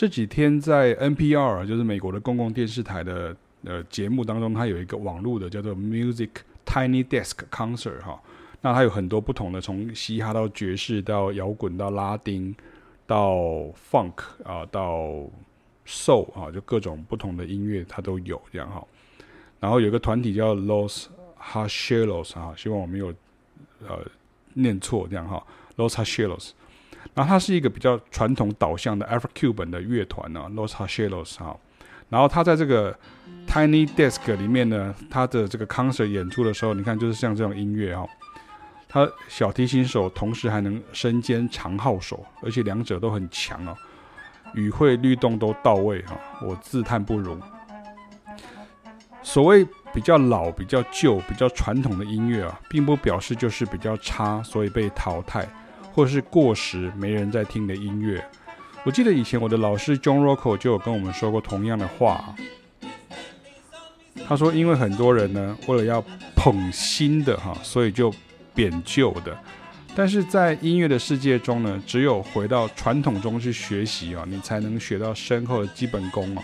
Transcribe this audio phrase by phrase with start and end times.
[0.00, 6.30] 这几天在 NPR 就是美国的公共电视台的呃节目当中，它有一个网络的叫做 Music
[6.64, 8.18] Tiny Desk Concert 哈。
[8.62, 12.56] 那它有很多不同的，从嘻哈到爵士到摇滚到拉丁
[13.06, 13.34] 到
[13.90, 15.28] Funk 啊到
[15.86, 18.82] Soul 啊，就各种不同的音乐它都有这样哈。
[19.60, 21.08] 然后有个团体叫 Los
[21.38, 23.12] Hacheros 啊，希望我没有
[23.86, 23.98] 呃
[24.54, 25.46] 念错这样哈
[25.76, 26.52] ，Los Hacheros。
[27.14, 31.56] 然后它是一个比较传统导向的 Afro-Cuban 的乐团呢，Los Hacheros 哈。
[32.08, 32.92] 然后他在这个
[33.46, 38.04] Tiny Desk 里面呢，他的这个 concert 演出的时候，你看就是像这种音乐哈。
[38.88, 43.76] 他小提琴手同时还能身兼长号手，而且两者都很强哦，
[44.54, 47.38] 语汇律动都到位哈，我自叹不如。
[49.22, 55.48] 所谓比较老、比较旧、比较传统的音乐啊，并不表示就是比较差，所以被淘汰，
[55.92, 58.24] 或是过时没人在听的音乐。
[58.84, 62.34] 我记得以前我的老师 John Rocco 就有跟我们说过同样的话，
[64.26, 68.12] 他说因为很多人呢，为了要捧新的哈，所以就。
[68.52, 69.38] 贬旧的，
[69.94, 76.42] 但是在音乐的世界中呢，只有回到传统中去学习啊，你才能学到深厚的基本功啊。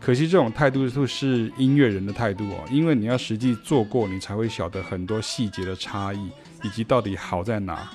[0.00, 6.30] 可惜这种态度就是音乐人的态度哦，因为你要实际做过，你才会晓得很多细节的差异
[6.62, 7.90] 以及到底好在哪。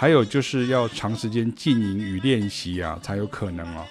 [0.00, 3.84] 还有就是要长时间经营与练习啊，才有可能哦。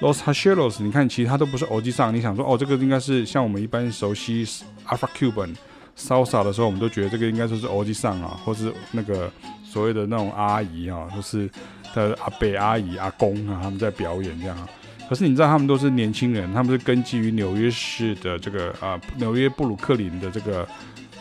[0.00, 4.44] Los Hacheros，你看其他都不是欧吉桑，你想说哦，这个应该是像我们一般熟悉
[4.88, 5.54] Afro-Cuban。
[5.96, 9.30] salsa 的时候，我们都觉得这个应该说是欧吉桑啊，或是那个
[9.62, 11.48] 所谓的那种阿姨啊，就是
[11.94, 14.68] 的阿伯、阿姨、阿公啊，他们在表演这样。
[15.08, 20.66] 可是你知道，他们都是年轻人，他们是根基于纽约市的这个啊，纽约布鲁克林的这个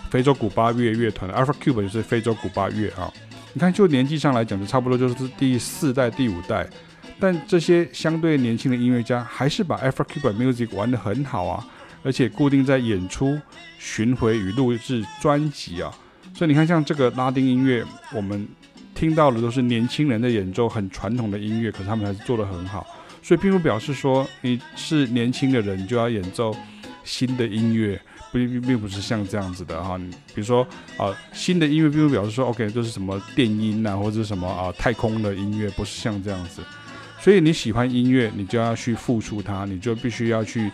[0.09, 3.13] 非洲古巴乐乐团，Afro-Cuban 就是非洲古巴乐啊。
[3.53, 6.67] 你看，就年纪上来讲，就差不多就是第四代、第五代。
[7.19, 11.65] 但这些相对年轻的音乐家，还是把 Afro-Cuban music 玩得很好啊。
[12.01, 13.37] 而且固定在演出、
[13.77, 15.93] 巡回与录制专辑啊，
[16.33, 17.83] 所以你看，像这个拉丁音乐，
[18.15, 18.47] 我们
[18.95, 22.87] 听到的都是年轻人在演奏很传统的音乐，可是他们还是做得很好。
[23.21, 26.55] 所以并不表示说你是年轻的人就要演奏
[27.09, 27.99] 新的音乐，
[28.31, 29.97] 并并并不是像这样子的哈。
[29.97, 30.63] 比如说
[30.97, 36.61] 啊，新的音乐并不表示说 OK 这是什么电音呐，或者什么啊太空的音乐，不是像这样子。
[37.19, 40.71] 所以你喜欢音乐，你就要去付出它，你就必须要去。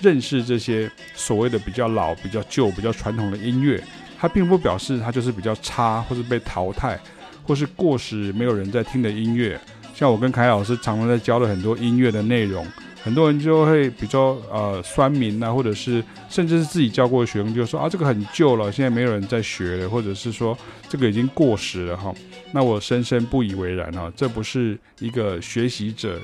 [0.00, 3.82] 认识这些所谓的比较老、比较旧、比较传统的音乐，
[4.16, 6.96] 它并不表示它就是比较差，或是被淘汰，
[7.42, 9.60] 或是过时、没有人在听的音乐。
[9.92, 12.64] 像我跟凯老师常常在教的很多音乐的内容，
[13.02, 20.56] 很多人就会比较呃酸民啊，或者是甚至是自己教过的学生就说啊，这个很旧了，现在没有人在学了，或者是说
[20.88, 22.14] 这个已经过时了哈。
[22.52, 26.18] 那我深深不以为然啊，这不是一个学习者。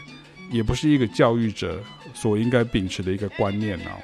[0.53, 1.81] 也不是一个教育者
[2.13, 3.97] 所应该秉持的一个观念啊。